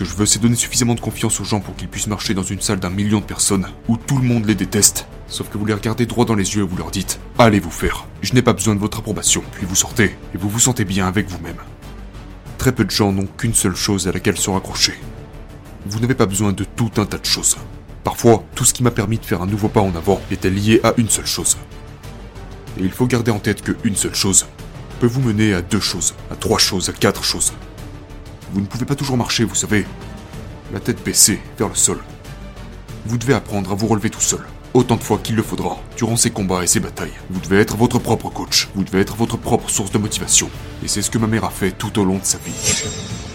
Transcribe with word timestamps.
que 0.00 0.06
je 0.06 0.14
veux, 0.14 0.24
c'est 0.24 0.38
donner 0.38 0.56
suffisamment 0.56 0.94
de 0.94 1.00
confiance 1.00 1.42
aux 1.42 1.44
gens 1.44 1.60
pour 1.60 1.76
qu'ils 1.76 1.88
puissent 1.88 2.06
marcher 2.06 2.32
dans 2.32 2.42
une 2.42 2.62
salle 2.62 2.80
d'un 2.80 2.88
million 2.88 3.20
de 3.20 3.24
personnes, 3.26 3.66
où 3.86 3.98
tout 3.98 4.16
le 4.16 4.26
monde 4.26 4.46
les 4.46 4.54
déteste. 4.54 5.06
Sauf 5.26 5.50
que 5.50 5.58
vous 5.58 5.66
les 5.66 5.74
regardez 5.74 6.06
droit 6.06 6.24
dans 6.24 6.34
les 6.34 6.56
yeux 6.56 6.62
et 6.62 6.66
vous 6.66 6.78
leur 6.78 6.90
dites 6.90 7.20
Allez 7.38 7.60
vous 7.60 7.70
faire, 7.70 8.06
je 8.22 8.32
n'ai 8.32 8.40
pas 8.40 8.54
besoin 8.54 8.74
de 8.74 8.80
votre 8.80 9.00
approbation. 9.00 9.42
Puis 9.52 9.66
vous 9.66 9.74
sortez, 9.74 10.16
et 10.34 10.38
vous 10.38 10.48
vous 10.48 10.58
sentez 10.58 10.86
bien 10.86 11.06
avec 11.06 11.28
vous-même. 11.28 11.58
Très 12.56 12.72
peu 12.72 12.86
de 12.86 12.90
gens 12.90 13.12
n'ont 13.12 13.26
qu'une 13.26 13.52
seule 13.52 13.76
chose 13.76 14.08
à 14.08 14.12
laquelle 14.12 14.38
se 14.38 14.48
raccrocher. 14.48 14.94
Vous 15.84 16.00
n'avez 16.00 16.14
pas 16.14 16.24
besoin 16.24 16.52
de 16.52 16.64
tout 16.64 16.92
un 16.96 17.04
tas 17.04 17.18
de 17.18 17.26
choses. 17.26 17.58
Parfois, 18.02 18.42
tout 18.54 18.64
ce 18.64 18.72
qui 18.72 18.82
m'a 18.82 18.90
permis 18.90 19.18
de 19.18 19.26
faire 19.26 19.42
un 19.42 19.46
nouveau 19.46 19.68
pas 19.68 19.82
en 19.82 19.94
avant 19.94 20.22
était 20.30 20.48
lié 20.48 20.80
à 20.82 20.94
une 20.96 21.10
seule 21.10 21.26
chose. 21.26 21.58
Et 22.78 22.84
il 22.84 22.90
faut 22.90 23.06
garder 23.06 23.32
en 23.32 23.38
tête 23.38 23.60
qu'une 23.62 23.96
seule 23.96 24.14
chose 24.14 24.46
peut 24.98 25.06
vous 25.06 25.20
mener 25.20 25.52
à 25.52 25.60
deux 25.60 25.78
choses, 25.78 26.14
à 26.30 26.36
trois 26.36 26.58
choses, 26.58 26.88
à 26.88 26.94
quatre 26.94 27.22
choses. 27.22 27.52
Vous 28.52 28.60
ne 28.60 28.66
pouvez 28.66 28.84
pas 28.84 28.96
toujours 28.96 29.16
marcher, 29.16 29.44
vous 29.44 29.54
savez, 29.54 29.86
la 30.72 30.80
tête 30.80 31.04
baissée 31.04 31.40
vers 31.58 31.68
le 31.68 31.74
sol. 31.74 32.00
Vous 33.06 33.16
devez 33.16 33.34
apprendre 33.34 33.70
à 33.70 33.74
vous 33.74 33.86
relever 33.86 34.10
tout 34.10 34.20
seul, 34.20 34.40
autant 34.74 34.96
de 34.96 35.02
fois 35.02 35.18
qu'il 35.18 35.36
le 35.36 35.42
faudra, 35.42 35.78
durant 35.96 36.16
ces 36.16 36.30
combats 36.30 36.64
et 36.64 36.66
ces 36.66 36.80
batailles. 36.80 37.12
Vous 37.30 37.40
devez 37.40 37.60
être 37.60 37.76
votre 37.76 37.98
propre 37.98 38.28
coach, 38.28 38.68
vous 38.74 38.82
devez 38.82 39.00
être 39.00 39.14
votre 39.16 39.36
propre 39.36 39.70
source 39.70 39.92
de 39.92 39.98
motivation. 39.98 40.50
Et 40.84 40.88
c'est 40.88 41.02
ce 41.02 41.10
que 41.10 41.18
ma 41.18 41.28
mère 41.28 41.44
a 41.44 41.50
fait 41.50 41.70
tout 41.70 41.96
au 41.98 42.04
long 42.04 42.18
de 42.18 42.24
sa 42.24 42.38
vie. 42.38 43.29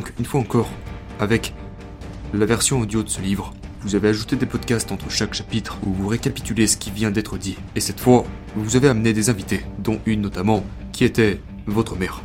Donc, 0.00 0.14
une 0.18 0.24
fois 0.24 0.40
encore, 0.40 0.70
avec 1.18 1.52
la 2.32 2.46
version 2.46 2.80
audio 2.80 3.02
de 3.02 3.10
ce 3.10 3.20
livre, 3.20 3.52
vous 3.82 3.96
avez 3.96 4.08
ajouté 4.08 4.34
des 4.34 4.46
podcasts 4.46 4.92
entre 4.92 5.10
chaque 5.10 5.34
chapitre 5.34 5.76
où 5.84 5.92
vous 5.92 6.08
récapitulez 6.08 6.66
ce 6.66 6.78
qui 6.78 6.90
vient 6.90 7.10
d'être 7.10 7.36
dit. 7.36 7.58
Et 7.76 7.80
cette 7.80 8.00
fois, 8.00 8.24
vous 8.56 8.76
avez 8.76 8.88
amené 8.88 9.12
des 9.12 9.28
invités, 9.28 9.60
dont 9.78 10.00
une 10.06 10.22
notamment, 10.22 10.64
qui 10.92 11.04
était 11.04 11.42
votre 11.66 11.96
mère. 11.96 12.22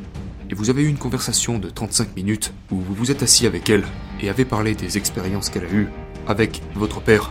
Et 0.50 0.56
vous 0.56 0.70
avez 0.70 0.84
eu 0.84 0.88
une 0.88 0.98
conversation 0.98 1.60
de 1.60 1.70
35 1.70 2.16
minutes 2.16 2.54
où 2.72 2.78
vous 2.78 2.94
vous 2.94 3.12
êtes 3.12 3.24
assis 3.24 3.46
avec 3.46 3.70
elle 3.70 3.84
et 4.22 4.30
avez 4.30 4.46
parlé 4.46 4.74
des 4.74 4.98
expériences 4.98 5.50
qu'elle 5.50 5.66
a 5.66 5.74
eues 5.74 5.90
avec 6.28 6.62
votre 6.76 7.02
père, 7.02 7.30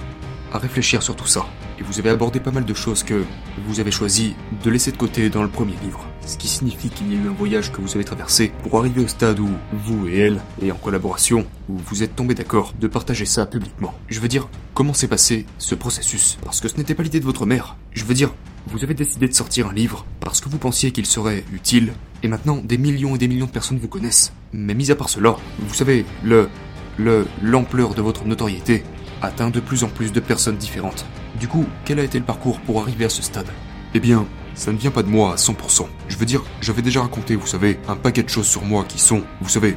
à 0.53 0.59
réfléchir 0.59 1.03
sur 1.03 1.17
tout 1.17 1.27
ça. 1.27 1.47
Et 1.79 1.83
vous 1.83 2.01
avez 2.01 2.11
abordé 2.11 2.39
pas 2.39 2.51
mal 2.51 2.67
de 2.67 2.75
choses 2.75 3.03
que 3.03 3.25
vous 3.67 3.81
avez 3.81 3.91
choisi 3.91 4.35
de 4.63 4.69
laisser 4.69 4.93
de 4.93 4.99
côté 4.99 5.31
dans 5.31 5.43
le 5.43 5.49
premier 5.49 5.77
livre. 5.83 6.05
Ce 6.27 6.39
qui 6.39 6.49
signifie 6.49 6.89
qu'il 6.89 7.13
y 7.13 7.17
a 7.17 7.21
eu 7.21 7.29
un 7.29 7.33
voyage 7.33 7.71
que 7.71 7.81
vous 7.81 7.95
avez 7.95 8.05
traversé 8.05 8.51
pour 8.63 8.79
arriver 8.79 9.03
au 9.03 9.09
stade 9.09 9.39
où 9.41 9.49
vous 9.73 10.09
et 10.09 10.19
elle, 10.19 10.41
et 10.63 10.73
en 10.73 10.77
collaboration, 10.77 11.47
vous 11.69 12.03
êtes 12.03 12.17
tombés 12.17 12.35
d'accord 12.35 12.73
de 12.81 12.87
partager 12.89 13.27
ça 13.27 13.45
publiquement. 13.45 13.95
Je 14.09 14.21
veux 14.21 14.29
dire, 14.29 14.49
comment 14.73 14.95
s'est 14.95 15.07
passé 15.07 15.45
ce 15.59 15.75
processus? 15.75 16.39
Parce 16.43 16.61
que 16.61 16.69
ce 16.69 16.77
n'était 16.77 16.95
pas 16.95 17.03
l'idée 17.03 17.21
de 17.21 17.25
votre 17.25 17.45
mère. 17.45 17.77
Je 17.93 18.05
veux 18.05 18.15
dire, 18.15 18.33
vous 18.67 18.83
avez 18.83 18.95
décidé 18.95 19.29
de 19.29 19.35
sortir 19.35 19.69
un 19.69 19.75
livre 19.75 20.07
parce 20.21 20.41
que 20.41 20.49
vous 20.49 20.57
pensiez 20.59 20.93
qu'il 20.93 21.05
serait 21.05 21.45
utile, 21.53 21.93
et 22.23 22.29
maintenant 22.29 22.57
des 22.57 22.79
millions 22.79 23.15
et 23.15 23.19
des 23.19 23.29
millions 23.29 23.47
de 23.47 23.51
personnes 23.51 23.79
vous 23.79 23.89
connaissent. 23.89 24.33
Mais 24.53 24.75
mis 24.75 24.91
à 24.91 24.97
part 24.97 25.11
cela, 25.11 25.37
vous 25.59 25.75
savez, 25.75 26.07
le, 26.25 26.49
le, 26.97 27.27
l'ampleur 27.43 27.95
de 27.95 28.01
votre 28.01 28.25
notoriété 28.25 28.83
atteint 29.21 29.51
de 29.51 29.61
plus 29.61 29.85
en 29.85 29.89
plus 29.89 30.11
de 30.11 30.21
personnes 30.21 30.57
différentes. 30.57 31.05
Du 31.39 31.49
coup, 31.49 31.67
quel 31.85 32.01
a 32.01 32.03
été 32.03 32.19
le 32.19 32.25
parcours 32.25 32.61
pour 32.61 32.81
arriver 32.81 33.05
à 33.05 33.11
ce 33.11 33.23
stade? 33.23 33.49
Eh 33.93 34.01
bien, 34.01 34.27
ça 34.55 34.73
ne 34.73 34.79
vient 34.79 34.91
pas 34.91 35.03
de 35.03 35.09
moi 35.09 35.33
à 35.33 35.37
100%. 35.37 35.87
Je 36.09 36.17
veux 36.17 36.27
dire, 36.27 36.43
j'avais 36.61 36.83
déjà 36.83 37.03
raconté, 37.03 37.37
vous 37.37 37.47
savez, 37.47 37.79
un 37.89 37.97
paquet 37.97 38.23
de 38.23 38.29
choses 38.29 38.47
sur 38.47 38.65
moi 38.65 38.85
qui 38.87 38.99
sont, 38.99 39.23
vous 39.41 39.49
savez, 39.49 39.77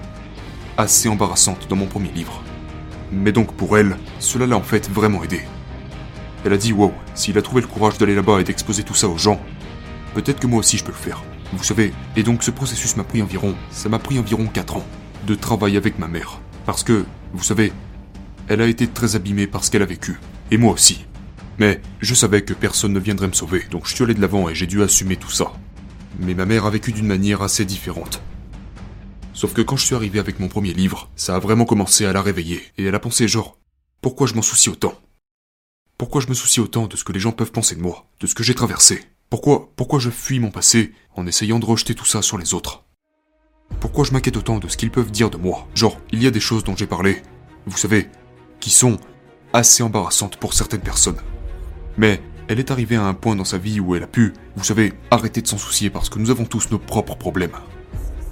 assez 0.78 1.10
embarrassantes 1.10 1.68
dans 1.68 1.76
mon 1.76 1.88
premier 1.88 2.12
livre. 2.12 2.44
Mais 3.12 3.32
donc 3.32 3.54
pour 3.54 3.78
elle, 3.78 3.98
cela 4.20 4.46
l'a 4.46 4.58
en 4.58 4.62
fait 4.62 4.90
vraiment 4.90 5.24
aidé. 5.24 5.42
Elle 6.46 6.54
a 6.54 6.58
dit 6.58 6.74
wow, 6.74 6.94
s'il 7.16 7.38
a 7.38 7.42
trouvé 7.42 7.62
le 7.62 7.68
courage 7.68 7.98
d'aller 7.98 8.16
là-bas 8.16 8.40
et 8.40 8.44
d'exposer 8.44 8.84
tout 8.84 8.94
ça 8.94 9.08
aux 9.08 9.18
gens, 9.18 9.42
peut-être 10.14 10.40
que 10.40 10.48
moi 10.48 10.60
aussi 10.60 10.78
je 10.78 10.84
peux 10.84 10.92
le 10.92 10.98
faire. 10.98 11.24
Vous 11.54 11.64
savez, 11.64 11.94
et 12.16 12.24
donc 12.24 12.44
ce 12.44 12.52
processus 12.52 12.98
m'a 12.98 13.04
pris 13.04 13.22
environ, 13.22 13.56
ça 13.72 13.90
m'a 13.90 14.00
pris 14.00 14.20
environ 14.20 14.46
4 14.46 14.78
ans 14.78 14.86
de 15.26 15.36
travail 15.36 15.78
avec 15.78 15.98
ma 15.98 16.08
mère. 16.08 16.40
Parce 16.66 16.84
que, 16.84 17.06
vous 17.34 17.44
savez, 17.44 17.72
elle 18.48 18.62
a 18.62 18.68
été 18.68 18.88
très 18.88 19.16
abîmée 19.16 19.48
par 19.48 19.64
ce 19.64 19.72
qu'elle 19.72 19.82
a 19.82 19.86
vécu. 19.86 20.20
Et 20.52 20.58
moi 20.58 20.74
aussi. 20.74 21.06
Mais 21.60 21.82
je 22.02 22.14
savais 22.14 22.44
que 22.44 22.54
personne 22.54 22.94
ne 22.94 23.00
viendrait 23.00 23.28
me 23.28 23.34
sauver, 23.34 23.66
donc 23.72 23.88
je 23.88 23.96
suis 23.96 24.04
allé 24.04 24.14
de 24.14 24.22
l'avant 24.22 24.50
et 24.50 24.56
j'ai 24.56 24.68
dû 24.68 24.84
assumer 24.84 25.18
tout 25.18 25.32
ça. 25.32 25.52
Mais 26.20 26.34
ma 26.34 26.46
mère 26.46 26.66
a 26.66 26.70
vécu 26.70 26.92
d'une 26.92 27.08
manière 27.08 27.42
assez 27.42 27.66
différente. 27.66 28.22
Sauf 29.34 29.54
que 29.54 29.62
quand 29.62 29.78
je 29.78 29.86
suis 29.86 29.96
arrivé 29.96 30.20
avec 30.20 30.40
mon 30.40 30.48
premier 30.48 30.74
livre, 30.74 31.10
ça 31.16 31.36
a 31.36 31.40
vraiment 31.40 31.66
commencé 31.66 32.06
à 32.06 32.14
la 32.14 32.22
réveiller, 32.22 32.62
et 32.78 32.86
elle 32.86 32.96
a 32.96 33.00
pensé 33.00 33.28
genre, 33.28 33.60
pourquoi 34.02 34.28
je 34.28 34.34
m'en 34.34 34.42
soucie 34.42 34.70
autant? 34.70 34.94
Pourquoi 35.98 36.22
je 36.22 36.28
me 36.28 36.34
soucie 36.34 36.60
autant 36.60 36.88
de 36.88 36.96
ce 36.96 37.04
que 37.04 37.12
les 37.12 37.20
gens 37.20 37.32
peuvent 37.32 37.52
penser 37.52 37.76
de 37.76 37.82
moi, 37.82 38.08
de 38.20 38.28
ce 38.28 38.36
que 38.36 38.44
j'ai 38.44 38.56
traversé? 38.56 39.04
Pourquoi, 39.30 39.72
pourquoi 39.76 40.00
je 40.00 40.10
fuis 40.10 40.40
mon 40.40 40.52
passé 40.52 40.94
en 41.16 41.28
essayant 41.28 41.60
de 41.60 41.66
rejeter 41.66 41.96
tout 41.96 42.06
ça 42.06 42.22
sur 42.22 42.38
les 42.38 42.54
autres? 42.54 42.86
Pourquoi 43.80 44.06
je 44.06 44.12
m'inquiète 44.12 44.38
autant 44.38 44.60
de 44.60 44.68
ce 44.68 44.78
qu'ils 44.78 44.92
peuvent 44.92 45.12
dire 45.12 45.30
de 45.30 45.38
moi? 45.38 45.68
Genre, 45.76 46.00
il 46.12 46.24
y 46.24 46.28
a 46.28 46.32
des 46.32 46.40
choses 46.40 46.64
dont 46.64 46.76
j'ai 46.76 46.88
parlé, 46.88 47.22
vous 47.66 47.78
savez, 47.78 48.10
qui 48.60 48.70
sont 48.70 48.98
assez 49.54 49.84
embarrassantes 49.84 50.38
pour 50.38 50.54
certaines 50.54 50.82
personnes. 50.82 51.18
Mais 51.98 52.22
elle 52.48 52.60
est 52.60 52.72
arrivée 52.72 52.96
à 52.96 53.04
un 53.04 53.14
point 53.14 53.36
dans 53.36 53.44
sa 53.44 53.58
vie 53.58 53.80
où 53.80 53.96
elle 53.96 54.04
a 54.04 54.08
pu, 54.08 54.34
vous 54.56 54.64
savez, 54.64 54.94
arrêter 55.12 55.42
de 55.42 55.48
s'en 55.48 55.58
soucier 55.58 55.90
parce 55.90 56.10
que 56.10 56.20
nous 56.20 56.30
avons 56.30 56.46
tous 56.46 56.72
nos 56.72 56.80
propres 56.80 57.16
problèmes. 57.16 57.58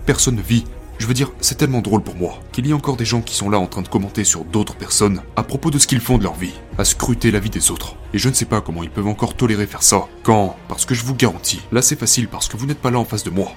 Personne 0.06 0.36
ne 0.36 0.42
vit. 0.42 0.66
Je 0.98 1.08
veux 1.08 1.14
dire, 1.14 1.32
c'est 1.42 1.58
tellement 1.58 1.82
drôle 1.82 2.02
pour 2.02 2.16
moi 2.16 2.40
qu'il 2.54 2.66
y 2.68 2.72
a 2.72 2.76
encore 2.76 2.96
des 2.96 3.04
gens 3.04 3.22
qui 3.22 3.36
sont 3.36 3.50
là 3.50 3.60
en 3.60 3.68
train 3.68 3.82
de 3.82 3.90
commenter 3.90 4.24
sur 4.24 4.46
d'autres 4.46 4.76
personnes 4.76 5.22
à 5.36 5.44
propos 5.44 5.70
de 5.70 5.78
ce 5.78 5.88
qu'ils 5.88 6.00
font 6.00 6.18
de 6.18 6.24
leur 6.24 6.36
vie, 6.36 6.54
à 6.78 6.86
scruter 6.86 7.32
la 7.32 7.40
vie 7.40 7.50
des 7.50 7.70
autres. 7.70 7.98
Et 8.14 8.18
je 8.18 8.30
ne 8.30 8.34
sais 8.34 8.46
pas 8.46 8.62
comment 8.62 8.84
ils 8.84 8.90
peuvent 8.90 9.08
encore 9.08 9.36
tolérer 9.36 9.68
faire 9.68 9.84
ça. 9.84 10.08
Quand 10.24 10.56
Parce 10.70 10.86
que 10.86 10.96
je 10.96 11.04
vous 11.04 11.16
garantis, 11.16 11.60
là 11.74 11.82
c'est 11.82 12.00
facile 12.00 12.30
parce 12.30 12.48
que 12.48 12.56
vous 12.56 12.66
n'êtes 12.66 12.80
pas 12.80 12.92
là 12.92 13.00
en 13.00 13.06
face 13.06 13.26
de 13.26 13.30
moi. 13.30 13.52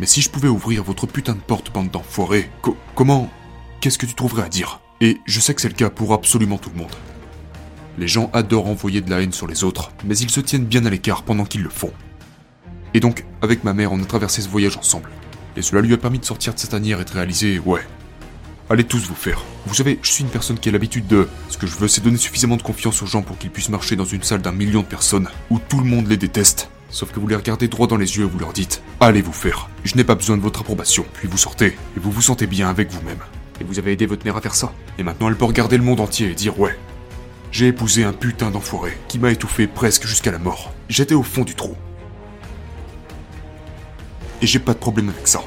Mais 0.00 0.06
si 0.06 0.20
je 0.20 0.30
pouvais 0.30 0.48
ouvrir 0.48 0.82
votre 0.82 1.06
putain 1.06 1.34
de 1.34 1.40
porte, 1.40 1.72
bande 1.72 1.90
d'enfoirés, 1.90 2.50
co 2.62 2.76
comment 2.96 3.30
Qu'est-ce 3.80 3.98
que 3.98 4.06
tu 4.06 4.14
trouverais 4.14 4.42
à 4.42 4.48
dire? 4.48 4.80
Et 5.00 5.18
je 5.26 5.40
sais 5.40 5.54
que 5.54 5.60
c'est 5.60 5.68
le 5.68 5.74
cas 5.74 5.90
pour 5.90 6.12
absolument 6.12 6.58
tout 6.58 6.70
le 6.70 6.80
monde. 6.80 6.94
Les 7.98 8.08
gens 8.08 8.30
adorent 8.32 8.68
envoyer 8.68 9.00
de 9.00 9.10
la 9.10 9.20
haine 9.20 9.32
sur 9.32 9.46
les 9.46 9.64
autres, 9.64 9.92
mais 10.04 10.16
ils 10.16 10.30
se 10.30 10.40
tiennent 10.40 10.64
bien 10.64 10.84
à 10.86 10.90
l'écart 10.90 11.22
pendant 11.22 11.44
qu'ils 11.44 11.62
le 11.62 11.70
font. 11.70 11.92
Et 12.94 13.00
donc, 13.00 13.24
avec 13.42 13.64
ma 13.64 13.72
mère, 13.72 13.92
on 13.92 14.02
a 14.02 14.04
traversé 14.04 14.42
ce 14.42 14.48
voyage 14.48 14.76
ensemble. 14.76 15.10
Et 15.56 15.62
cela 15.62 15.82
lui 15.82 15.92
a 15.94 15.98
permis 15.98 16.18
de 16.18 16.24
sortir 16.24 16.54
de 16.54 16.58
cette 16.58 16.70
tanière 16.70 17.00
et 17.00 17.04
de 17.04 17.10
réaliser, 17.10 17.58
ouais, 17.58 17.82
allez 18.68 18.84
tous 18.84 19.06
vous 19.06 19.14
faire. 19.14 19.42
Vous 19.66 19.74
savez, 19.74 19.98
je 20.02 20.10
suis 20.10 20.24
une 20.24 20.30
personne 20.30 20.58
qui 20.58 20.68
a 20.68 20.72
l'habitude 20.72 21.06
de... 21.06 21.28
Ce 21.48 21.58
que 21.58 21.66
je 21.66 21.76
veux, 21.76 21.88
c'est 21.88 22.02
donner 22.02 22.16
suffisamment 22.16 22.56
de 22.56 22.62
confiance 22.62 23.02
aux 23.02 23.06
gens 23.06 23.22
pour 23.22 23.36
qu'ils 23.38 23.50
puissent 23.50 23.68
marcher 23.68 23.96
dans 23.96 24.04
une 24.04 24.22
salle 24.22 24.42
d'un 24.42 24.52
million 24.52 24.80
de 24.80 24.86
personnes, 24.86 25.28
où 25.50 25.58
tout 25.58 25.80
le 25.80 25.86
monde 25.86 26.08
les 26.08 26.16
déteste. 26.16 26.70
Sauf 26.88 27.12
que 27.12 27.20
vous 27.20 27.28
les 27.28 27.36
regardez 27.36 27.68
droit 27.68 27.86
dans 27.86 27.96
les 27.96 28.16
yeux 28.16 28.24
et 28.24 28.28
vous 28.28 28.38
leur 28.38 28.52
dites, 28.52 28.82
allez 28.98 29.22
vous 29.22 29.32
faire, 29.32 29.68
je 29.84 29.94
n'ai 29.96 30.04
pas 30.04 30.16
besoin 30.16 30.36
de 30.36 30.42
votre 30.42 30.60
approbation. 30.60 31.04
Puis 31.14 31.28
vous 31.28 31.38
sortez, 31.38 31.66
et 31.66 32.00
vous 32.00 32.10
vous 32.10 32.22
sentez 32.22 32.46
bien 32.46 32.68
avec 32.68 32.90
vous-même. 32.90 33.20
Et 33.60 33.64
vous 33.64 33.78
avez 33.78 33.92
aidé 33.92 34.06
votre 34.06 34.24
mère 34.24 34.36
à 34.36 34.40
faire 34.40 34.54
ça. 34.54 34.72
Et 34.98 35.02
maintenant 35.02 35.28
elle 35.28 35.36
peut 35.36 35.44
regarder 35.44 35.76
le 35.76 35.84
monde 35.84 36.00
entier 36.00 36.30
et 36.30 36.34
dire, 36.34 36.58
ouais, 36.58 36.76
j'ai 37.52 37.66
épousé 37.66 38.04
un 38.04 38.12
putain 38.12 38.50
d'enfoiré 38.50 38.96
qui 39.08 39.18
m'a 39.18 39.32
étouffé 39.32 39.66
presque 39.66 40.06
jusqu'à 40.06 40.30
la 40.30 40.38
mort. 40.38 40.72
J'étais 40.88 41.14
au 41.14 41.22
fond 41.22 41.42
du 41.42 41.54
trou. 41.54 41.74
Et 44.40 44.46
j'ai 44.46 44.60
pas 44.60 44.72
de 44.72 44.78
problème 44.78 45.08
avec 45.08 45.26
ça. 45.26 45.42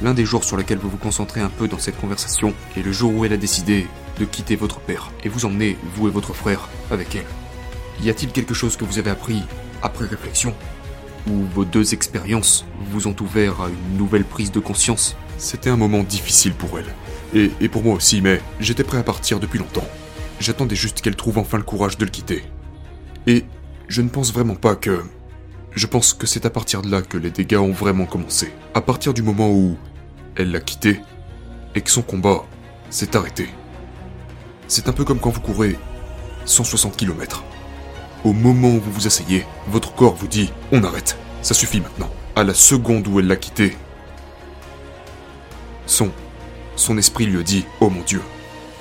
L'un 0.00 0.14
des 0.14 0.24
jours 0.24 0.44
sur 0.44 0.56
lesquels 0.56 0.78
vous 0.78 0.88
vous 0.88 0.96
concentrez 0.96 1.40
un 1.40 1.48
peu 1.50 1.68
dans 1.68 1.78
cette 1.78 2.00
conversation 2.00 2.54
est 2.76 2.82
le 2.82 2.92
jour 2.92 3.12
où 3.14 3.24
elle 3.24 3.32
a 3.32 3.36
décidé 3.36 3.86
de 4.18 4.24
quitter 4.24 4.56
votre 4.56 4.80
père 4.80 5.10
et 5.24 5.28
vous 5.28 5.44
emmener, 5.44 5.76
vous 5.94 6.08
et 6.08 6.10
votre 6.10 6.34
frère, 6.34 6.68
avec 6.90 7.16
elle. 7.16 7.26
Y 8.04 8.10
a-t-il 8.10 8.30
quelque 8.30 8.54
chose 8.54 8.76
que 8.76 8.84
vous 8.84 8.98
avez 8.98 9.10
appris 9.10 9.42
après 9.82 10.06
réflexion? 10.06 10.54
Ou 11.30 11.44
vos 11.54 11.64
deux 11.64 11.94
expériences 11.94 12.64
vous 12.90 13.06
ont 13.06 13.16
ouvert 13.20 13.60
à 13.60 13.68
une 13.68 13.98
nouvelle 13.98 14.24
prise 14.24 14.50
de 14.50 14.60
conscience 14.60 15.16
C'était 15.36 15.70
un 15.70 15.76
moment 15.76 16.02
difficile 16.02 16.54
pour 16.54 16.78
elle. 16.78 16.94
Et, 17.34 17.50
et 17.60 17.68
pour 17.68 17.82
moi 17.82 17.94
aussi, 17.94 18.20
mais 18.20 18.40
j'étais 18.60 18.84
prêt 18.84 18.98
à 18.98 19.02
partir 19.02 19.40
depuis 19.40 19.58
longtemps. 19.58 19.86
J'attendais 20.40 20.76
juste 20.76 21.00
qu'elle 21.00 21.16
trouve 21.16 21.38
enfin 21.38 21.58
le 21.58 21.64
courage 21.64 21.98
de 21.98 22.04
le 22.04 22.10
quitter. 22.10 22.44
Et 23.26 23.44
je 23.88 24.02
ne 24.02 24.08
pense 24.08 24.32
vraiment 24.32 24.54
pas 24.54 24.76
que... 24.76 25.02
Je 25.74 25.86
pense 25.86 26.14
que 26.14 26.26
c'est 26.26 26.46
à 26.46 26.50
partir 26.50 26.82
de 26.82 26.90
là 26.90 27.02
que 27.02 27.18
les 27.18 27.30
dégâts 27.30 27.56
ont 27.56 27.72
vraiment 27.72 28.06
commencé. 28.06 28.52
À 28.74 28.80
partir 28.80 29.12
du 29.12 29.22
moment 29.22 29.50
où 29.50 29.76
elle 30.36 30.50
l'a 30.50 30.60
quitté 30.60 31.00
et 31.74 31.80
que 31.80 31.90
son 31.90 32.02
combat 32.02 32.44
s'est 32.90 33.16
arrêté. 33.16 33.48
C'est 34.66 34.88
un 34.88 34.92
peu 34.92 35.04
comme 35.04 35.18
quand 35.18 35.30
vous 35.30 35.40
courez 35.40 35.76
160 36.44 36.96
km. 36.96 37.44
Au 38.24 38.32
moment 38.32 38.68
où 38.68 38.80
vous 38.80 38.92
vous 38.92 39.06
asseyez, 39.06 39.46
votre 39.68 39.94
corps 39.94 40.14
vous 40.14 40.26
dit 40.26 40.52
on 40.72 40.82
arrête, 40.82 41.16
ça 41.40 41.54
suffit 41.54 41.80
maintenant. 41.80 42.10
À 42.34 42.44
la 42.44 42.54
seconde 42.54 43.06
où 43.06 43.20
elle 43.20 43.26
l'a 43.26 43.36
quitté, 43.36 43.76
son 45.86 46.10
son 46.76 46.98
esprit 46.98 47.26
lui 47.26 47.40
a 47.40 47.42
dit 47.42 47.64
oh 47.80 47.90
mon 47.90 48.02
dieu. 48.02 48.20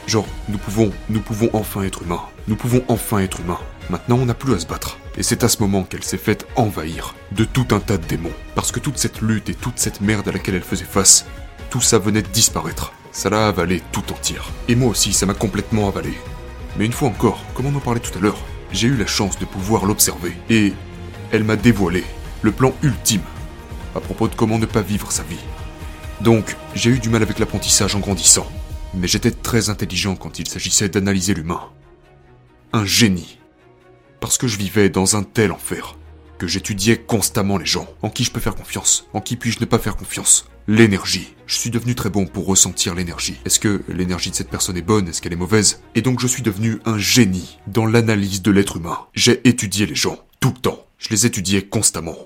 Genre 0.07 0.25
nous 0.49 0.57
pouvons 0.57 0.91
nous 1.09 1.21
pouvons 1.21 1.49
enfin 1.53 1.83
être 1.83 2.01
humains. 2.01 2.23
Nous 2.47 2.55
pouvons 2.55 2.83
enfin 2.87 3.19
être 3.19 3.39
humains. 3.41 3.59
Maintenant 3.89 4.17
on 4.17 4.25
n'a 4.25 4.33
plus 4.33 4.53
à 4.53 4.59
se 4.59 4.65
battre. 4.65 4.97
Et 5.17 5.23
c'est 5.23 5.43
à 5.43 5.49
ce 5.49 5.61
moment 5.61 5.83
qu'elle 5.83 6.03
s'est 6.03 6.17
faite 6.17 6.47
envahir 6.55 7.15
de 7.31 7.43
tout 7.43 7.67
un 7.71 7.79
tas 7.79 7.97
de 7.97 8.05
démons. 8.05 8.31
Parce 8.55 8.71
que 8.71 8.79
toute 8.79 8.97
cette 8.97 9.21
lutte 9.21 9.49
et 9.49 9.55
toute 9.55 9.79
cette 9.79 10.01
merde 10.01 10.27
à 10.27 10.31
laquelle 10.31 10.55
elle 10.55 10.61
faisait 10.61 10.85
face, 10.85 11.25
tout 11.69 11.81
ça 11.81 11.99
venait 11.99 12.21
de 12.21 12.27
disparaître. 12.27 12.93
Ça 13.11 13.29
l'a 13.29 13.47
avalé 13.47 13.81
tout 13.91 14.11
entière. 14.11 14.51
Et 14.67 14.75
moi 14.75 14.89
aussi, 14.89 15.13
ça 15.13 15.25
m'a 15.25 15.33
complètement 15.33 15.87
avalé. 15.87 16.13
Mais 16.77 16.85
une 16.85 16.93
fois 16.93 17.09
encore, 17.09 17.43
comme 17.55 17.65
on 17.65 17.75
en 17.75 17.79
parlait 17.79 17.99
tout 17.99 18.15
à 18.15 18.21
l'heure, 18.21 18.37
j'ai 18.71 18.87
eu 18.87 18.97
la 18.97 19.07
chance 19.07 19.39
de 19.39 19.45
pouvoir 19.45 19.85
l'observer. 19.85 20.33
Et 20.49 20.73
elle 21.31 21.43
m'a 21.43 21.55
dévoilé 21.55 22.03
le 22.41 22.51
plan 22.51 22.73
ultime 22.83 23.21
à 23.95 23.99
propos 23.99 24.27
de 24.27 24.35
comment 24.35 24.59
ne 24.59 24.65
pas 24.65 24.81
vivre 24.81 25.11
sa 25.11 25.23
vie. 25.23 25.39
Donc, 26.21 26.55
j'ai 26.73 26.91
eu 26.91 26.99
du 26.99 27.09
mal 27.09 27.21
avec 27.21 27.39
l'apprentissage 27.39 27.95
en 27.95 27.99
grandissant. 27.99 28.47
Mais 28.93 29.07
j'étais 29.07 29.31
très 29.31 29.69
intelligent 29.69 30.15
quand 30.15 30.39
il 30.39 30.47
s'agissait 30.47 30.89
d'analyser 30.89 31.33
l'humain. 31.33 31.61
Un 32.73 32.85
génie. 32.85 33.39
Parce 34.19 34.37
que 34.37 34.47
je 34.47 34.57
vivais 34.57 34.89
dans 34.89 35.15
un 35.15 35.23
tel 35.23 35.51
enfer 35.51 35.95
que 36.37 36.47
j'étudiais 36.47 36.97
constamment 36.97 37.57
les 37.57 37.65
gens. 37.65 37.87
En 38.01 38.09
qui 38.09 38.23
je 38.23 38.31
peux 38.31 38.39
faire 38.39 38.55
confiance 38.55 39.07
En 39.13 39.21
qui 39.21 39.35
puis-je 39.35 39.59
ne 39.59 39.65
pas 39.65 39.79
faire 39.79 39.95
confiance 39.95 40.47
L'énergie. 40.69 41.33
Je 41.45 41.55
suis 41.55 41.69
devenu 41.69 41.95
très 41.95 42.09
bon 42.09 42.25
pour 42.25 42.45
ressentir 42.45 42.93
l'énergie. 42.93 43.39
Est-ce 43.45 43.57
que 43.57 43.83
l'énergie 43.87 44.31
de 44.31 44.35
cette 44.35 44.49
personne 44.49 44.75
est 44.75 44.81
bonne? 44.81 45.07
Est-ce 45.07 45.21
qu'elle 45.21 45.31
est 45.31 45.37
mauvaise? 45.37 45.81
Et 45.95 46.01
donc 46.01 46.19
je 46.19 46.27
suis 46.27 46.43
devenu 46.43 46.79
un 46.83 46.97
génie 46.97 47.57
dans 47.67 47.85
l'analyse 47.85 48.41
de 48.41 48.51
l'être 48.51 48.75
humain. 48.75 48.97
J'ai 49.13 49.47
étudié 49.47 49.85
les 49.85 49.95
gens, 49.95 50.19
tout 50.41 50.49
le 50.53 50.59
temps. 50.59 50.85
Je 50.97 51.07
les 51.07 51.25
étudiais 51.25 51.61
constamment. 51.61 52.17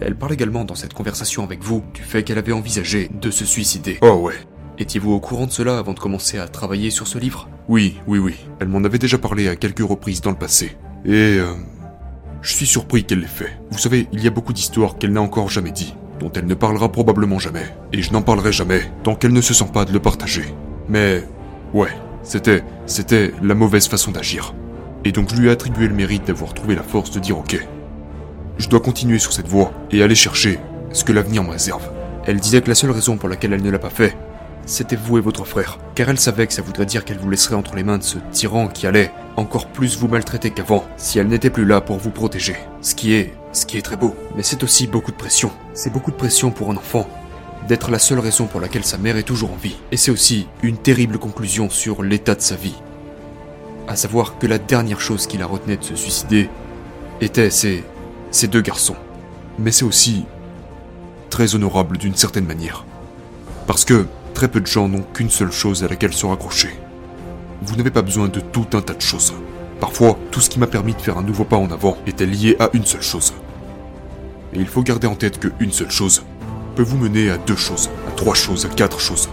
Elle 0.00 0.16
parle 0.16 0.32
également 0.32 0.64
dans 0.64 0.76
cette 0.76 0.94
conversation 0.94 1.44
avec 1.44 1.62
vous 1.62 1.84
du 1.92 2.00
fait 2.00 2.22
qu'elle 2.22 2.38
avait 2.38 2.52
envisagé 2.52 3.10
de 3.12 3.30
se 3.30 3.44
suicider. 3.44 3.98
Oh 4.00 4.14
ouais. 4.14 4.36
Étiez-vous 4.78 5.12
au 5.12 5.20
courant 5.20 5.44
de 5.44 5.52
cela 5.52 5.76
avant 5.76 5.92
de 5.92 6.00
commencer 6.00 6.38
à 6.38 6.48
travailler 6.48 6.90
sur 6.90 7.06
ce 7.06 7.18
livre? 7.18 7.50
Oui, 7.68 7.98
oui, 8.06 8.18
oui. 8.18 8.36
Elle 8.60 8.68
m'en 8.68 8.82
avait 8.82 8.98
déjà 8.98 9.18
parlé 9.18 9.48
à 9.48 9.56
quelques 9.56 9.86
reprises 9.86 10.22
dans 10.22 10.30
le 10.30 10.38
passé. 10.38 10.78
Et... 11.08 11.38
Euh, 11.38 11.54
je 12.40 12.54
suis 12.54 12.66
surpris 12.66 13.04
qu'elle 13.04 13.20
l'ait 13.20 13.26
fait. 13.26 13.58
Vous 13.70 13.78
savez, 13.78 14.06
il 14.12 14.22
y 14.22 14.28
a 14.28 14.30
beaucoup 14.30 14.52
d'histoires 14.52 14.96
qu'elle 14.96 15.12
n'a 15.12 15.20
encore 15.20 15.50
jamais 15.50 15.72
dit, 15.72 15.96
dont 16.20 16.30
elle 16.34 16.46
ne 16.46 16.54
parlera 16.54 16.90
probablement 16.90 17.40
jamais. 17.40 17.66
Et 17.92 18.00
je 18.00 18.12
n'en 18.12 18.22
parlerai 18.22 18.52
jamais, 18.52 18.82
tant 19.02 19.16
qu'elle 19.16 19.32
ne 19.32 19.40
se 19.40 19.54
sent 19.54 19.70
pas 19.72 19.84
de 19.84 19.92
le 19.92 19.98
partager. 19.98 20.44
Mais... 20.88 21.24
Ouais, 21.74 21.90
c'était... 22.22 22.62
c'était 22.86 23.32
la 23.42 23.54
mauvaise 23.54 23.88
façon 23.88 24.12
d'agir. 24.12 24.54
Et 25.04 25.12
donc 25.12 25.30
je 25.30 25.40
lui 25.40 25.48
ai 25.48 25.50
attribué 25.50 25.88
le 25.88 25.94
mérite 25.94 26.26
d'avoir 26.26 26.54
trouvé 26.54 26.74
la 26.74 26.82
force 26.82 27.10
de 27.10 27.20
dire 27.20 27.38
ok, 27.38 27.58
je 28.58 28.68
dois 28.68 28.80
continuer 28.80 29.18
sur 29.18 29.32
cette 29.32 29.48
voie 29.48 29.72
et 29.90 30.02
aller 30.02 30.14
chercher 30.14 30.58
ce 30.92 31.04
que 31.04 31.12
l'avenir 31.12 31.44
me 31.44 31.50
réserve. 31.50 31.88
Elle 32.26 32.40
disait 32.40 32.62
que 32.62 32.68
la 32.68 32.74
seule 32.74 32.90
raison 32.90 33.16
pour 33.16 33.28
laquelle 33.28 33.52
elle 33.52 33.62
ne 33.62 33.70
l'a 33.70 33.78
pas 33.78 33.90
fait, 33.90 34.16
c'était 34.68 34.96
vous 34.96 35.16
et 35.16 35.22
votre 35.22 35.46
frère, 35.46 35.78
car 35.94 36.10
elle 36.10 36.20
savait 36.20 36.46
que 36.46 36.52
ça 36.52 36.62
voudrait 36.62 36.86
dire 36.86 37.04
qu'elle 37.04 37.18
vous 37.18 37.30
laisserait 37.30 37.54
entre 37.54 37.74
les 37.74 37.82
mains 37.82 37.98
de 37.98 38.02
ce 38.02 38.18
tyran 38.32 38.68
qui 38.68 38.86
allait 38.86 39.10
encore 39.36 39.68
plus 39.68 39.98
vous 39.98 40.08
maltraiter 40.08 40.50
qu'avant 40.50 40.84
si 40.98 41.18
elle 41.18 41.28
n'était 41.28 41.48
plus 41.48 41.64
là 41.64 41.80
pour 41.80 41.96
vous 41.96 42.10
protéger. 42.10 42.54
Ce 42.82 42.94
qui 42.94 43.14
est, 43.14 43.32
ce 43.52 43.64
qui 43.64 43.78
est 43.78 43.82
très 43.82 43.96
beau, 43.96 44.14
mais 44.36 44.42
c'est 44.42 44.62
aussi 44.62 44.86
beaucoup 44.86 45.10
de 45.10 45.16
pression. 45.16 45.50
C'est 45.72 45.92
beaucoup 45.92 46.10
de 46.10 46.16
pression 46.16 46.50
pour 46.50 46.70
un 46.70 46.76
enfant 46.76 47.08
d'être 47.66 47.90
la 47.90 47.98
seule 47.98 48.18
raison 48.18 48.46
pour 48.46 48.60
laquelle 48.60 48.84
sa 48.84 48.98
mère 48.98 49.16
est 49.16 49.22
toujours 49.22 49.52
en 49.52 49.56
vie. 49.56 49.76
Et 49.90 49.96
c'est 49.96 50.10
aussi 50.10 50.46
une 50.62 50.76
terrible 50.76 51.18
conclusion 51.18 51.70
sur 51.70 52.02
l'état 52.02 52.34
de 52.34 52.42
sa 52.42 52.54
vie. 52.54 52.76
À 53.88 53.96
savoir 53.96 54.38
que 54.38 54.46
la 54.46 54.58
dernière 54.58 55.00
chose 55.00 55.26
qui 55.26 55.38
la 55.38 55.46
retenait 55.46 55.78
de 55.78 55.84
se 55.84 55.96
suicider 55.96 56.50
était 57.20 57.50
ses 57.50 57.84
ces 58.30 58.48
deux 58.48 58.60
garçons. 58.60 58.96
Mais 59.58 59.72
c'est 59.72 59.86
aussi 59.86 60.26
très 61.30 61.54
honorable 61.54 61.96
d'une 61.96 62.14
certaine 62.14 62.44
manière. 62.44 62.84
Parce 63.66 63.84
que 63.84 64.06
très 64.38 64.46
peu 64.46 64.60
de 64.60 64.68
gens 64.68 64.88
n'ont 64.88 65.02
qu'une 65.02 65.30
seule 65.30 65.50
chose 65.50 65.82
à 65.82 65.88
laquelle 65.88 66.12
se 66.12 66.24
raccrocher. 66.24 66.70
Vous 67.60 67.74
n'avez 67.74 67.90
pas 67.90 68.02
besoin 68.02 68.28
de 68.28 68.38
tout 68.38 68.66
un 68.74 68.80
tas 68.80 68.94
de 68.94 69.00
choses. 69.00 69.34
Parfois, 69.80 70.16
tout 70.30 70.40
ce 70.40 70.48
qui 70.48 70.60
m'a 70.60 70.68
permis 70.68 70.94
de 70.94 71.00
faire 71.00 71.18
un 71.18 71.24
nouveau 71.24 71.42
pas 71.42 71.56
en 71.56 71.72
avant 71.72 71.96
était 72.06 72.24
lié 72.24 72.54
à 72.60 72.70
une 72.72 72.86
seule 72.86 73.02
chose. 73.02 73.34
Et 74.52 74.60
il 74.60 74.68
faut 74.68 74.82
garder 74.82 75.08
en 75.08 75.16
tête 75.16 75.40
qu'une 75.40 75.72
seule 75.72 75.90
chose 75.90 76.22
peut 76.76 76.84
vous 76.84 76.98
mener 76.98 77.30
à 77.30 77.36
deux 77.36 77.56
choses, 77.56 77.90
à 78.06 78.12
trois 78.12 78.36
choses, 78.36 78.64
à 78.64 78.68
quatre 78.68 79.00
choses. 79.00 79.28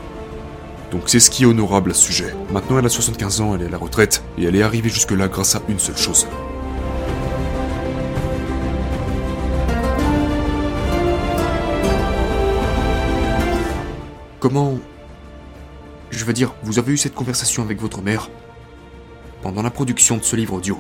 Donc 0.89 1.03
c'est 1.05 1.19
ce 1.19 1.29
qui 1.29 1.43
est 1.43 1.45
honorable 1.45 1.91
à 1.91 1.93
ce 1.93 2.01
sujet. 2.01 2.33
Maintenant 2.51 2.79
elle 2.79 2.87
a 2.87 2.89
75 2.89 3.41
ans, 3.41 3.53
elle 3.53 3.61
est 3.61 3.67
à 3.67 3.69
la 3.69 3.77
retraite, 3.77 4.23
et 4.39 4.45
elle 4.45 4.55
est 4.55 4.63
arrivée 4.63 4.89
jusque-là 4.89 5.27
grâce 5.27 5.55
à 5.55 5.61
une 5.69 5.77
seule 5.77 5.97
chose. 5.97 6.25
Comment... 14.39 14.79
Je 16.15 16.23
veux 16.23 16.31
dire, 16.31 16.55
vous 16.63 16.79
avez 16.79 16.93
eu 16.93 16.97
cette 16.97 17.13
conversation 17.13 17.61
avec 17.61 17.81
votre 17.81 18.01
mère 18.01 18.29
pendant 19.41 19.61
la 19.61 19.69
production 19.69 20.15
de 20.15 20.23
ce 20.23 20.37
livre 20.37 20.53
audio. 20.53 20.79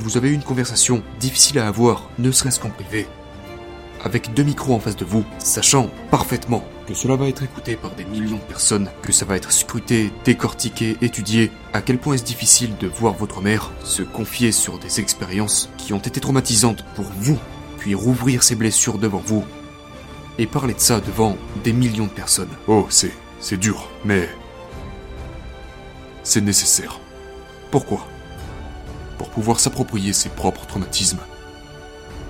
Vous 0.00 0.16
avez 0.16 0.30
eu 0.30 0.32
une 0.32 0.42
conversation 0.42 1.04
difficile 1.20 1.60
à 1.60 1.68
avoir, 1.68 2.10
ne 2.18 2.32
serait-ce 2.32 2.58
qu'en 2.58 2.70
privé, 2.70 3.06
avec 4.02 4.34
deux 4.34 4.42
micros 4.42 4.74
en 4.74 4.80
face 4.80 4.96
de 4.96 5.04
vous, 5.04 5.24
sachant 5.38 5.90
parfaitement 6.10 6.64
que 6.88 6.92
cela 6.92 7.14
va 7.14 7.28
être 7.28 7.44
écouté 7.44 7.76
par 7.76 7.92
des 7.92 8.04
millions 8.04 8.36
de 8.36 8.42
personnes, 8.42 8.90
que 9.00 9.12
ça 9.12 9.26
va 9.26 9.36
être 9.36 9.52
scruté, 9.52 10.10
décortiqué, 10.24 10.96
étudié, 11.00 11.52
à 11.72 11.80
quel 11.80 11.98
point 11.98 12.14
est-ce 12.14 12.24
difficile 12.24 12.76
de 12.78 12.88
voir 12.88 13.14
votre 13.14 13.42
mère 13.42 13.70
se 13.84 14.02
confier 14.02 14.50
sur 14.50 14.80
des 14.80 14.98
expériences 14.98 15.70
qui 15.78 15.92
ont 15.92 15.98
été 15.98 16.20
traumatisantes 16.20 16.84
pour 16.96 17.06
vous, 17.20 17.38
puis 17.78 17.94
rouvrir 17.94 18.42
ses 18.42 18.56
blessures 18.56 18.98
devant 18.98 19.22
vous 19.24 19.44
et 20.38 20.48
parler 20.48 20.74
de 20.74 20.80
ça 20.80 20.98
devant 20.98 21.36
des 21.62 21.72
millions 21.72 22.06
de 22.06 22.10
personnes. 22.10 22.50
Oh, 22.66 22.86
c'est. 22.90 23.12
C'est 23.44 23.58
dur, 23.58 23.90
mais. 24.06 24.26
C'est 26.22 26.40
nécessaire. 26.40 26.98
Pourquoi? 27.70 28.08
Pour 29.18 29.28
pouvoir 29.28 29.60
s'approprier 29.60 30.14
ses 30.14 30.30
propres 30.30 30.66
traumatismes. 30.66 31.20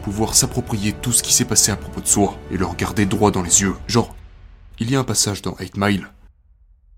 Pouvoir 0.02 0.34
s'approprier 0.34 0.92
tout 0.92 1.12
ce 1.12 1.22
qui 1.22 1.32
s'est 1.32 1.44
passé 1.44 1.70
à 1.70 1.76
propos 1.76 2.00
de 2.00 2.08
soi 2.08 2.36
et 2.50 2.56
le 2.56 2.66
regarder 2.66 3.06
droit 3.06 3.30
dans 3.30 3.42
les 3.42 3.62
yeux. 3.62 3.76
Genre, 3.86 4.12
il 4.80 4.90
y 4.90 4.96
a 4.96 4.98
un 4.98 5.04
passage 5.04 5.40
dans 5.40 5.54
8 5.56 5.76
Mile, 5.76 6.08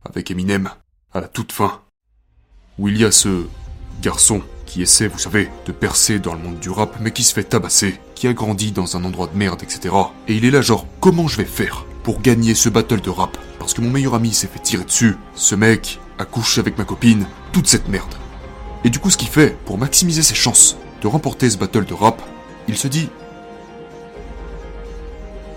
avec 0.02 0.30
Eminem, 0.30 0.70
à 1.12 1.20
la 1.20 1.28
toute 1.28 1.52
fin, 1.52 1.82
où 2.78 2.88
il 2.88 2.96
y 2.96 3.04
a 3.04 3.12
ce 3.12 3.46
garçon 4.00 4.40
qui 4.64 4.80
essaie, 4.80 5.08
vous 5.08 5.18
savez, 5.18 5.50
de 5.66 5.72
percer 5.72 6.20
dans 6.20 6.32
le 6.32 6.40
monde 6.40 6.58
du 6.58 6.70
rap, 6.70 6.96
mais 7.00 7.12
qui 7.12 7.22
se 7.22 7.34
fait 7.34 7.44
tabasser, 7.44 8.00
qui 8.14 8.28
a 8.28 8.32
grandi 8.32 8.72
dans 8.72 8.96
un 8.96 9.04
endroit 9.04 9.26
de 9.26 9.36
merde, 9.36 9.62
etc. 9.62 9.94
Et 10.26 10.36
il 10.36 10.46
est 10.46 10.50
là 10.50 10.62
genre, 10.62 10.86
comment 11.00 11.28
je 11.28 11.36
vais 11.36 11.44
faire? 11.44 11.85
Pour 12.06 12.20
gagner 12.20 12.54
ce 12.54 12.68
battle 12.68 13.00
de 13.00 13.10
rap 13.10 13.36
Parce 13.58 13.74
que 13.74 13.80
mon 13.80 13.90
meilleur 13.90 14.14
ami 14.14 14.32
s'est 14.32 14.46
fait 14.46 14.60
tirer 14.60 14.84
dessus, 14.84 15.16
ce 15.34 15.56
mec 15.56 15.98
a 16.20 16.24
couché 16.24 16.60
avec 16.60 16.78
ma 16.78 16.84
copine, 16.84 17.26
toute 17.50 17.66
cette 17.66 17.88
merde. 17.88 18.14
Et 18.84 18.90
du 18.90 19.00
coup, 19.00 19.10
ce 19.10 19.16
qu'il 19.16 19.26
fait, 19.26 19.56
pour 19.64 19.76
maximiser 19.76 20.22
ses 20.22 20.36
chances 20.36 20.76
de 21.02 21.08
remporter 21.08 21.50
ce 21.50 21.58
battle 21.58 21.84
de 21.84 21.94
rap, 21.94 22.22
il 22.68 22.76
se 22.76 22.86
dit 22.86 23.08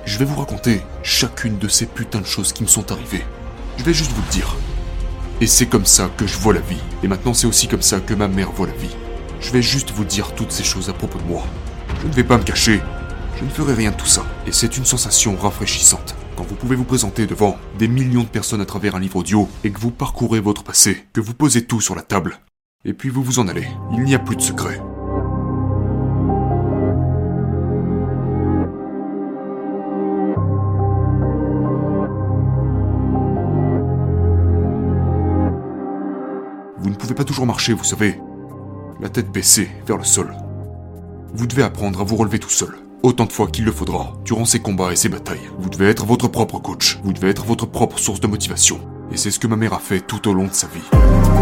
Je 0.05 0.17
vais 0.17 0.25
vous 0.25 0.39
raconter 0.39 0.81
chacune 1.03 1.59
de 1.59 1.67
ces 1.67 1.85
putains 1.85 2.21
de 2.21 2.25
choses 2.25 2.51
qui 2.51 2.63
me 2.63 2.67
sont 2.67 2.91
arrivées. 2.91 3.25
Je 3.77 3.83
vais 3.83 3.93
juste 3.93 4.13
vous 4.13 4.23
le 4.23 4.31
dire. 4.31 4.55
Et 5.41 5.45
c'est 5.45 5.67
comme 5.67 5.85
ça 5.85 6.09
que 6.17 6.25
je 6.25 6.39
vois 6.39 6.55
la 6.55 6.61
vie. 6.61 6.81
Et 7.03 7.07
maintenant 7.07 7.35
c'est 7.35 7.45
aussi 7.45 7.67
comme 7.67 7.83
ça 7.83 7.99
que 7.99 8.15
ma 8.15 8.27
mère 8.27 8.51
voit 8.53 8.65
la 8.65 8.73
vie. 8.73 8.95
Je 9.39 9.51
vais 9.51 9.61
juste 9.61 9.91
vous 9.91 10.03
dire 10.03 10.33
toutes 10.33 10.51
ces 10.51 10.63
choses 10.63 10.89
à 10.89 10.93
propos 10.93 11.19
de 11.19 11.25
moi. 11.25 11.43
Je 12.01 12.07
ne 12.07 12.13
vais 12.13 12.23
pas 12.23 12.39
me 12.39 12.43
cacher. 12.43 12.81
Je 13.37 13.45
ne 13.45 13.49
ferai 13.51 13.75
rien 13.75 13.91
de 13.91 13.97
tout 13.97 14.07
ça. 14.07 14.25
Et 14.47 14.51
c'est 14.51 14.77
une 14.77 14.85
sensation 14.85 15.37
rafraîchissante. 15.37 16.15
Quand 16.39 16.45
vous 16.45 16.55
pouvez 16.55 16.77
vous 16.77 16.85
présenter 16.85 17.25
devant 17.25 17.57
des 17.77 17.89
millions 17.89 18.23
de 18.23 18.29
personnes 18.29 18.61
à 18.61 18.65
travers 18.65 18.95
un 18.95 19.01
livre 19.01 19.17
audio 19.17 19.49
et 19.65 19.71
que 19.71 19.79
vous 19.81 19.91
parcourez 19.91 20.39
votre 20.39 20.63
passé, 20.63 21.03
que 21.11 21.19
vous 21.19 21.33
posez 21.33 21.65
tout 21.65 21.81
sur 21.81 21.95
la 21.95 22.01
table, 22.01 22.39
et 22.85 22.93
puis 22.93 23.09
vous 23.09 23.21
vous 23.21 23.39
en 23.39 23.49
allez. 23.49 23.67
Il 23.91 24.05
n'y 24.05 24.15
a 24.15 24.19
plus 24.19 24.37
de 24.37 24.41
secret. 24.41 24.81
Vous 36.77 36.89
ne 36.89 36.95
pouvez 36.95 37.15
pas 37.15 37.25
toujours 37.25 37.47
marcher, 37.47 37.73
vous 37.73 37.83
savez. 37.83 38.17
La 39.01 39.09
tête 39.09 39.29
baissée 39.29 39.69
vers 39.85 39.97
le 39.97 40.05
sol. 40.05 40.33
Vous 41.33 41.47
devez 41.47 41.63
apprendre 41.63 41.99
à 41.99 42.05
vous 42.05 42.15
relever 42.15 42.39
tout 42.39 42.49
seul. 42.49 42.77
Autant 43.01 43.25
de 43.25 43.31
fois 43.31 43.47
qu'il 43.47 43.63
le 43.63 43.71
faudra, 43.71 44.13
durant 44.25 44.43
ces 44.43 44.59
combats 44.59 44.91
et 44.91 44.97
ces 44.97 45.07
batailles. 45.07 45.49
Vous 45.57 45.69
devez 45.69 45.87
être 45.87 46.05
votre 46.05 46.27
propre 46.27 46.59
coach. 46.59 46.99
Vous 47.01 47.13
devez 47.13 47.29
être 47.29 47.45
votre 47.45 47.65
propre 47.65 47.97
source 47.97 48.19
de 48.19 48.27
motivation. 48.27 48.81
Et 49.13 49.17
c'est 49.17 49.31
ce 49.31 49.39
que 49.39 49.47
ma 49.47 49.55
mère 49.55 49.73
a 49.73 49.79
fait 49.79 50.01
tout 50.01 50.27
au 50.27 50.33
long 50.33 50.47
de 50.47 50.53
sa 50.53 50.67
vie. 50.67 51.38